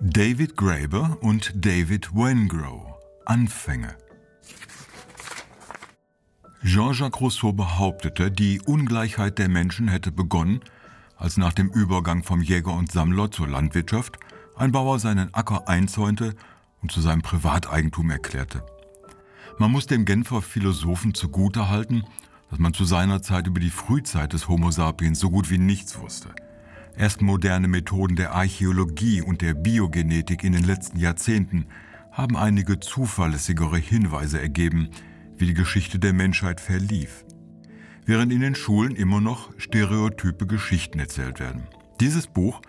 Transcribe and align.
David 0.00 0.58
Graeber 0.58 1.16
und 1.22 1.52
David 1.54 2.14
Wengrow 2.14 2.98
Anfänge 3.24 3.96
Jean-Jacques 6.62 7.18
Rousseau 7.18 7.54
behauptete, 7.54 8.30
die 8.30 8.60
Ungleichheit 8.60 9.38
der 9.38 9.48
Menschen 9.48 9.88
hätte 9.88 10.12
begonnen, 10.12 10.60
als 11.16 11.38
nach 11.38 11.54
dem 11.54 11.70
Übergang 11.70 12.24
vom 12.24 12.42
Jäger 12.42 12.74
und 12.74 12.92
Sammler 12.92 13.30
zur 13.30 13.48
Landwirtschaft 13.48 14.18
ein 14.54 14.70
Bauer 14.70 14.98
seinen 14.98 15.32
Acker 15.32 15.66
einzäunte 15.66 16.34
und 16.82 16.92
zu 16.92 17.00
seinem 17.00 17.22
Privateigentum 17.22 18.10
erklärte. 18.10 18.62
Man 19.58 19.72
muss 19.72 19.86
dem 19.86 20.04
Genfer 20.04 20.42
Philosophen 20.42 21.14
zugutehalten, 21.14 22.04
dass 22.50 22.58
man 22.58 22.74
zu 22.74 22.84
seiner 22.84 23.22
Zeit 23.22 23.46
über 23.46 23.60
die 23.60 23.70
Frühzeit 23.70 24.34
des 24.34 24.46
Homo 24.46 24.70
sapiens 24.70 25.20
so 25.20 25.30
gut 25.30 25.48
wie 25.48 25.58
nichts 25.58 25.98
wusste. 25.98 26.34
Erst 26.98 27.20
moderne 27.20 27.68
Methoden 27.68 28.16
der 28.16 28.32
Archäologie 28.32 29.20
und 29.20 29.42
der 29.42 29.52
Biogenetik 29.52 30.42
in 30.44 30.52
den 30.52 30.64
letzten 30.64 30.98
Jahrzehnten 30.98 31.66
haben 32.10 32.36
einige 32.38 32.80
zuverlässigere 32.80 33.76
Hinweise 33.76 34.40
ergeben, 34.40 34.88
wie 35.36 35.44
die 35.44 35.54
Geschichte 35.54 35.98
der 35.98 36.14
Menschheit 36.14 36.58
verlief. 36.58 37.26
Während 38.06 38.32
in 38.32 38.40
den 38.40 38.54
Schulen 38.54 38.96
immer 38.96 39.20
noch 39.20 39.50
stereotype 39.58 40.46
Geschichten 40.46 40.98
erzählt 40.98 41.38
werden. 41.38 41.64
Dieses 42.00 42.26
Buch 42.28 42.62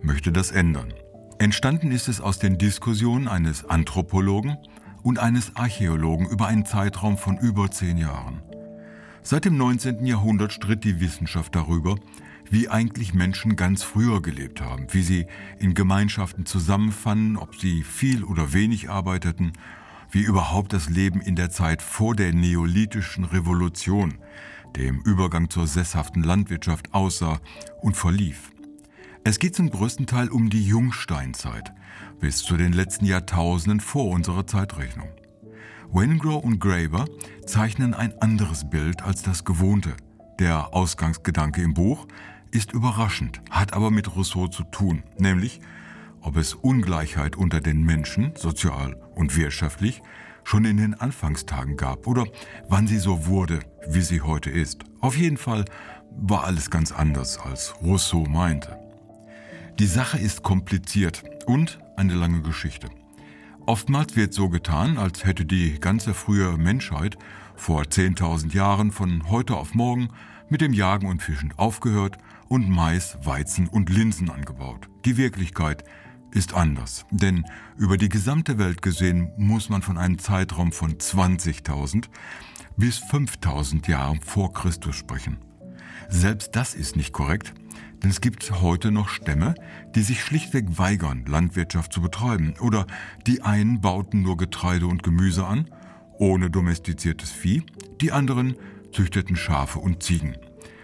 möchte 0.00 0.30
das 0.30 0.52
ändern. 0.52 0.94
Entstanden 1.38 1.90
ist 1.90 2.06
es 2.06 2.20
aus 2.20 2.38
den 2.38 2.58
Diskussionen 2.58 3.26
eines 3.26 3.64
Anthropologen 3.64 4.58
und 5.02 5.18
eines 5.18 5.56
Archäologen 5.56 6.28
über 6.28 6.46
einen 6.46 6.66
Zeitraum 6.66 7.18
von 7.18 7.36
über 7.36 7.68
zehn 7.72 7.98
Jahren. 7.98 8.42
Seit 9.22 9.44
dem 9.44 9.56
19. 9.56 10.06
Jahrhundert 10.06 10.52
stritt 10.52 10.84
die 10.84 11.00
Wissenschaft 11.00 11.56
darüber, 11.56 11.96
wie 12.52 12.68
eigentlich 12.68 13.14
Menschen 13.14 13.56
ganz 13.56 13.82
früher 13.82 14.20
gelebt 14.20 14.60
haben, 14.60 14.86
wie 14.90 15.02
sie 15.02 15.26
in 15.58 15.72
Gemeinschaften 15.72 16.44
zusammenfanden, 16.44 17.38
ob 17.38 17.56
sie 17.56 17.82
viel 17.82 18.24
oder 18.24 18.52
wenig 18.52 18.90
arbeiteten, 18.90 19.54
wie 20.10 20.20
überhaupt 20.20 20.74
das 20.74 20.90
Leben 20.90 21.22
in 21.22 21.34
der 21.34 21.48
Zeit 21.48 21.80
vor 21.80 22.14
der 22.14 22.34
neolithischen 22.34 23.24
Revolution, 23.24 24.18
dem 24.76 25.00
Übergang 25.00 25.48
zur 25.48 25.66
sesshaften 25.66 26.22
Landwirtschaft 26.22 26.92
aussah 26.92 27.40
und 27.80 27.96
verlief. 27.96 28.50
Es 29.24 29.38
geht 29.38 29.56
zum 29.56 29.70
größten 29.70 30.06
Teil 30.06 30.28
um 30.28 30.50
die 30.50 30.66
Jungsteinzeit, 30.66 31.72
bis 32.20 32.42
zu 32.42 32.58
den 32.58 32.74
letzten 32.74 33.06
Jahrtausenden 33.06 33.80
vor 33.80 34.10
unserer 34.10 34.46
Zeitrechnung. 34.46 35.08
Wengrow 35.90 36.44
und 36.44 36.58
Graeber 36.58 37.06
zeichnen 37.46 37.94
ein 37.94 38.12
anderes 38.20 38.68
Bild 38.68 39.00
als 39.00 39.22
das 39.22 39.46
gewohnte. 39.46 39.94
Der 40.38 40.74
Ausgangsgedanke 40.74 41.62
im 41.62 41.72
Buch 41.72 42.06
ist 42.52 42.72
überraschend, 42.72 43.40
hat 43.50 43.72
aber 43.72 43.90
mit 43.90 44.14
Rousseau 44.14 44.46
zu 44.46 44.62
tun, 44.64 45.02
nämlich 45.18 45.60
ob 46.20 46.36
es 46.36 46.54
Ungleichheit 46.54 47.34
unter 47.34 47.60
den 47.60 47.82
Menschen, 47.82 48.32
sozial 48.36 48.96
und 49.16 49.36
wirtschaftlich, 49.36 50.02
schon 50.44 50.64
in 50.64 50.76
den 50.76 50.94
Anfangstagen 50.94 51.76
gab 51.76 52.06
oder 52.06 52.26
wann 52.68 52.86
sie 52.86 52.98
so 52.98 53.26
wurde, 53.26 53.60
wie 53.88 54.02
sie 54.02 54.20
heute 54.20 54.50
ist. 54.50 54.84
Auf 55.00 55.16
jeden 55.16 55.36
Fall 55.36 55.64
war 56.10 56.44
alles 56.44 56.70
ganz 56.70 56.92
anders, 56.92 57.38
als 57.38 57.74
Rousseau 57.82 58.24
meinte. 58.26 58.78
Die 59.78 59.86
Sache 59.86 60.18
ist 60.18 60.42
kompliziert 60.42 61.24
und 61.46 61.80
eine 61.96 62.14
lange 62.14 62.42
Geschichte. 62.42 62.88
Oftmals 63.66 64.16
wird 64.16 64.34
so 64.34 64.48
getan, 64.48 64.98
als 64.98 65.24
hätte 65.24 65.46
die 65.46 65.80
ganze 65.80 66.14
frühe 66.14 66.56
Menschheit 66.58 67.16
vor 67.54 67.82
10.000 67.82 68.52
Jahren 68.54 68.90
von 68.90 69.28
heute 69.30 69.56
auf 69.56 69.74
morgen 69.74 70.10
mit 70.48 70.60
dem 70.60 70.72
Jagen 70.72 71.06
und 71.08 71.22
Fischen 71.22 71.54
aufgehört 71.56 72.18
und 72.52 72.68
Mais, 72.68 73.16
Weizen 73.22 73.66
und 73.66 73.88
Linsen 73.88 74.28
angebaut. 74.28 74.86
Die 75.06 75.16
Wirklichkeit 75.16 75.84
ist 76.32 76.52
anders, 76.52 77.06
denn 77.10 77.46
über 77.78 77.96
die 77.96 78.10
gesamte 78.10 78.58
Welt 78.58 78.82
gesehen 78.82 79.32
muss 79.38 79.70
man 79.70 79.80
von 79.80 79.96
einem 79.96 80.18
Zeitraum 80.18 80.70
von 80.70 80.98
20.000 80.98 82.08
bis 82.76 82.98
5.000 82.98 83.88
Jahren 83.88 84.20
vor 84.20 84.52
Christus 84.52 84.96
sprechen. 84.96 85.38
Selbst 86.10 86.54
das 86.54 86.74
ist 86.74 86.94
nicht 86.94 87.14
korrekt, 87.14 87.54
denn 88.02 88.10
es 88.10 88.20
gibt 88.20 88.60
heute 88.60 88.90
noch 88.90 89.08
Stämme, 89.08 89.54
die 89.94 90.02
sich 90.02 90.22
schlichtweg 90.22 90.76
weigern, 90.76 91.24
Landwirtschaft 91.26 91.90
zu 91.90 92.02
betreiben. 92.02 92.52
Oder 92.60 92.86
die 93.26 93.40
einen 93.40 93.80
bauten 93.80 94.20
nur 94.20 94.36
Getreide 94.36 94.88
und 94.88 95.02
Gemüse 95.02 95.46
an, 95.46 95.70
ohne 96.18 96.50
domestiziertes 96.50 97.30
Vieh, 97.30 97.62
die 98.02 98.12
anderen 98.12 98.56
züchteten 98.92 99.36
Schafe 99.36 99.78
und 99.78 100.02
Ziegen. 100.02 100.36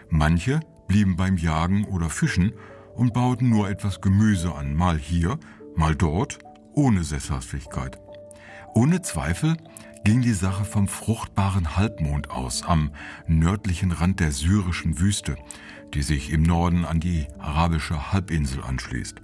Manche 0.08 0.60
blieben 0.88 1.16
beim 1.16 1.36
Jagen 1.36 1.84
oder 1.84 2.10
Fischen 2.10 2.52
und 2.94 3.12
bauten 3.12 3.48
nur 3.48 3.70
etwas 3.70 4.00
Gemüse 4.00 4.54
an, 4.54 4.74
mal 4.74 4.98
hier, 4.98 5.38
mal 5.76 5.94
dort, 5.94 6.38
ohne 6.72 7.04
Sesshaftigkeit. 7.04 8.00
Ohne 8.74 9.02
Zweifel 9.02 9.56
ging 10.04 10.22
die 10.22 10.32
Sache 10.32 10.64
vom 10.64 10.88
fruchtbaren 10.88 11.76
Halbmond 11.76 12.30
aus, 12.30 12.62
am 12.62 12.90
nördlichen 13.26 13.92
Rand 13.92 14.20
der 14.20 14.32
syrischen 14.32 14.98
Wüste, 14.98 15.36
die 15.94 16.02
sich 16.02 16.32
im 16.32 16.42
Norden 16.42 16.84
an 16.84 17.00
die 17.00 17.26
arabische 17.38 18.12
Halbinsel 18.12 18.62
anschließt. 18.62 19.20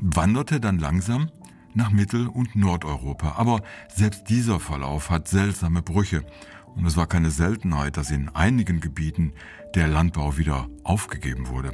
Wanderte 0.00 0.60
dann 0.60 0.78
langsam 0.78 1.30
nach 1.74 1.90
Mittel- 1.90 2.28
und 2.28 2.56
Nordeuropa. 2.56 3.34
Aber 3.36 3.62
selbst 3.92 4.28
dieser 4.28 4.60
Verlauf 4.60 5.10
hat 5.10 5.28
seltsame 5.28 5.82
Brüche. 5.82 6.24
Und 6.76 6.86
es 6.86 6.96
war 6.96 7.06
keine 7.06 7.30
Seltenheit, 7.30 7.96
dass 7.96 8.10
in 8.10 8.28
einigen 8.30 8.80
Gebieten 8.80 9.32
der 9.74 9.88
Landbau 9.88 10.36
wieder 10.36 10.68
aufgegeben 10.82 11.48
wurde. 11.48 11.72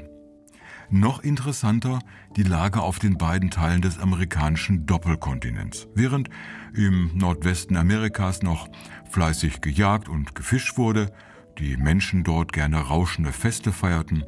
Noch 0.92 1.22
interessanter 1.22 2.00
die 2.36 2.42
Lage 2.42 2.80
auf 2.80 2.98
den 2.98 3.16
beiden 3.16 3.50
Teilen 3.50 3.80
des 3.80 3.98
amerikanischen 3.98 4.86
Doppelkontinents. 4.86 5.86
Während 5.94 6.28
im 6.74 7.10
Nordwesten 7.14 7.76
Amerikas 7.76 8.42
noch 8.42 8.68
fleißig 9.10 9.60
gejagt 9.60 10.08
und 10.08 10.34
gefischt 10.34 10.76
wurde, 10.78 11.12
die 11.58 11.76
Menschen 11.76 12.24
dort 12.24 12.52
gerne 12.52 12.78
rauschende 12.78 13.32
Feste 13.32 13.70
feierten, 13.72 14.24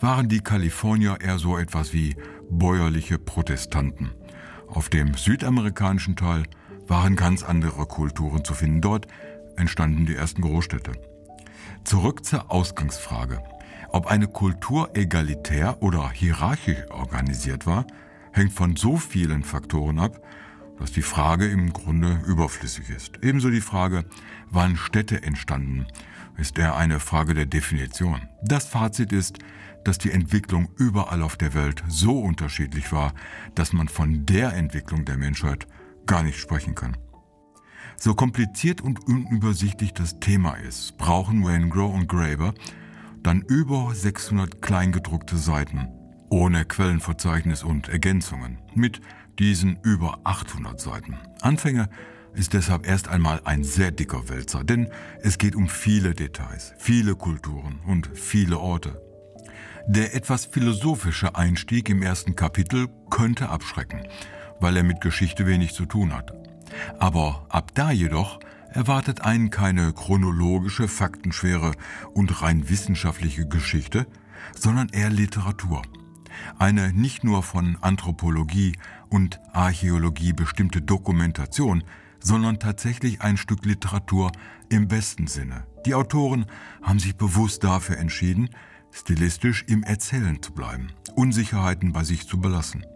waren 0.00 0.28
die 0.28 0.40
Kalifornier 0.40 1.18
eher 1.20 1.38
so 1.38 1.56
etwas 1.56 1.92
wie 1.92 2.16
bäuerliche 2.50 3.18
Protestanten. 3.18 4.10
Auf 4.66 4.88
dem 4.88 5.14
südamerikanischen 5.14 6.16
Teil 6.16 6.44
waren 6.88 7.14
ganz 7.14 7.44
andere 7.44 7.86
Kulturen 7.86 8.44
zu 8.44 8.54
finden. 8.54 8.80
Dort 8.80 9.06
entstanden 9.56 10.06
die 10.06 10.16
ersten 10.16 10.42
Großstädte. 10.42 10.92
Zurück 11.84 12.24
zur 12.24 12.50
Ausgangsfrage. 12.50 13.42
Ob 13.90 14.06
eine 14.06 14.28
Kultur 14.28 14.90
egalitär 14.94 15.82
oder 15.82 16.10
hierarchisch 16.10 16.90
organisiert 16.90 17.66
war, 17.66 17.86
hängt 18.32 18.52
von 18.52 18.76
so 18.76 18.96
vielen 18.96 19.44
Faktoren 19.44 19.98
ab, 19.98 20.22
dass 20.78 20.92
die 20.92 21.02
Frage 21.02 21.46
im 21.46 21.72
Grunde 21.72 22.20
überflüssig 22.26 22.88
ist. 22.90 23.18
Ebenso 23.22 23.50
die 23.50 23.60
Frage, 23.60 24.04
wann 24.50 24.76
Städte 24.76 25.22
entstanden 25.22 25.86
ist 26.36 26.58
eher 26.58 26.76
eine 26.76 27.00
Frage 27.00 27.34
der 27.34 27.46
Definition. 27.46 28.20
Das 28.42 28.66
Fazit 28.66 29.12
ist, 29.12 29.38
dass 29.84 29.98
die 29.98 30.12
Entwicklung 30.12 30.68
überall 30.76 31.22
auf 31.22 31.36
der 31.36 31.54
Welt 31.54 31.82
so 31.88 32.20
unterschiedlich 32.20 32.92
war, 32.92 33.14
dass 33.54 33.72
man 33.72 33.88
von 33.88 34.26
der 34.26 34.54
Entwicklung 34.54 35.04
der 35.04 35.16
Menschheit 35.16 35.66
gar 36.06 36.22
nicht 36.22 36.38
sprechen 36.38 36.74
kann. 36.74 36.96
So 38.04 38.14
kompliziert 38.14 38.80
und 38.80 39.06
unübersichtlich 39.06 39.94
das 39.94 40.18
Thema 40.18 40.54
ist, 40.54 40.98
brauchen 40.98 41.44
Waingrow 41.44 41.94
und 41.94 42.08
Graeber 42.08 42.52
dann 43.22 43.42
über 43.42 43.94
600 43.94 44.60
kleingedruckte 44.60 45.36
Seiten, 45.36 45.86
ohne 46.28 46.64
Quellenverzeichnis 46.64 47.62
und 47.62 47.88
Ergänzungen, 47.88 48.58
mit 48.74 49.00
diesen 49.38 49.78
über 49.84 50.18
800 50.24 50.80
Seiten. 50.80 51.16
Anfänger 51.42 51.88
ist 52.34 52.54
deshalb 52.54 52.88
erst 52.88 53.06
einmal 53.06 53.40
ein 53.44 53.62
sehr 53.62 53.92
dicker 53.92 54.28
Wälzer, 54.28 54.64
denn 54.64 54.88
es 55.20 55.38
geht 55.38 55.54
um 55.54 55.68
viele 55.68 56.12
Details, 56.12 56.74
viele 56.78 57.14
Kulturen 57.14 57.78
und 57.86 58.10
viele 58.14 58.58
Orte. 58.58 59.00
Der 59.86 60.16
etwas 60.16 60.46
philosophische 60.46 61.36
Einstieg 61.36 61.88
im 61.88 62.02
ersten 62.02 62.34
Kapitel 62.34 62.88
könnte 63.10 63.48
abschrecken, 63.48 64.08
weil 64.58 64.76
er 64.76 64.82
mit 64.82 65.00
Geschichte 65.00 65.46
wenig 65.46 65.72
zu 65.74 65.86
tun 65.86 66.12
hat. 66.12 66.41
Aber 66.98 67.46
ab 67.48 67.72
da 67.74 67.90
jedoch 67.90 68.40
erwartet 68.70 69.22
einen 69.22 69.50
keine 69.50 69.92
chronologische, 69.92 70.88
faktenschwere 70.88 71.72
und 72.14 72.42
rein 72.42 72.68
wissenschaftliche 72.68 73.46
Geschichte, 73.46 74.06
sondern 74.58 74.88
eher 74.88 75.10
Literatur. 75.10 75.82
Eine 76.58 76.92
nicht 76.92 77.24
nur 77.24 77.42
von 77.42 77.76
Anthropologie 77.80 78.76
und 79.08 79.40
Archäologie 79.52 80.32
bestimmte 80.32 80.80
Dokumentation, 80.80 81.84
sondern 82.20 82.58
tatsächlich 82.58 83.20
ein 83.20 83.36
Stück 83.36 83.64
Literatur 83.64 84.32
im 84.70 84.88
besten 84.88 85.26
Sinne. 85.26 85.64
Die 85.84 85.94
Autoren 85.94 86.46
haben 86.80 86.98
sich 86.98 87.16
bewusst 87.16 87.64
dafür 87.64 87.98
entschieden, 87.98 88.50
stilistisch 88.90 89.64
im 89.68 89.82
Erzählen 89.82 90.40
zu 90.42 90.52
bleiben, 90.52 90.92
Unsicherheiten 91.14 91.92
bei 91.92 92.04
sich 92.04 92.26
zu 92.28 92.40
belassen. 92.40 92.86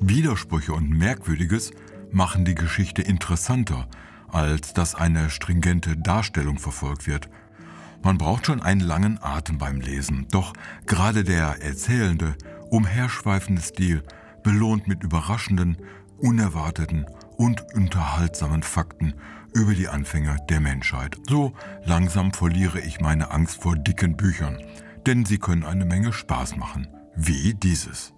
Widersprüche 0.00 0.72
und 0.72 0.90
Merkwürdiges 0.90 1.72
machen 2.12 2.44
die 2.44 2.54
Geschichte 2.54 3.02
interessanter, 3.02 3.88
als 4.28 4.72
dass 4.72 4.94
eine 4.94 5.30
stringente 5.30 5.96
Darstellung 5.96 6.58
verfolgt 6.58 7.06
wird. 7.06 7.28
Man 8.02 8.18
braucht 8.18 8.46
schon 8.46 8.62
einen 8.62 8.80
langen 8.80 9.18
Atem 9.22 9.58
beim 9.58 9.80
Lesen, 9.80 10.26
doch 10.30 10.52
gerade 10.86 11.24
der 11.24 11.62
erzählende, 11.62 12.34
umherschweifende 12.70 13.60
Stil 13.60 14.02
belohnt 14.42 14.88
mit 14.88 15.02
überraschenden, 15.02 15.76
unerwarteten 16.18 17.06
und 17.36 17.62
unterhaltsamen 17.74 18.62
Fakten 18.62 19.14
über 19.54 19.74
die 19.74 19.88
Anfänger 19.88 20.36
der 20.48 20.60
Menschheit. 20.60 21.16
So 21.28 21.52
langsam 21.84 22.32
verliere 22.32 22.80
ich 22.80 23.00
meine 23.00 23.30
Angst 23.30 23.62
vor 23.62 23.76
dicken 23.76 24.16
Büchern, 24.16 24.58
denn 25.06 25.24
sie 25.24 25.38
können 25.38 25.64
eine 25.64 25.84
Menge 25.84 26.12
Spaß 26.12 26.56
machen, 26.56 26.88
wie 27.16 27.54
dieses. 27.54 28.14